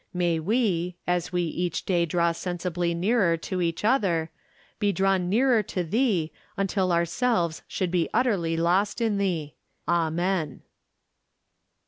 [0.15, 4.31] May we, as we each day draw sensibly nearer to each other,
[4.79, 9.53] be drawn nearer to thee, until ourselves shall be utterly lost in thee.
[9.87, 10.63] Amen.